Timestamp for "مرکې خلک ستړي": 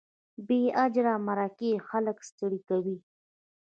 1.27-2.59